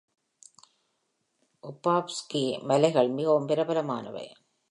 [1.63, 4.27] ஓபாவ்ஸ்கி மலைகள் மிகவும் பிரபலமானவை.